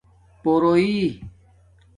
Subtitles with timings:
[0.43, 1.21] پورویی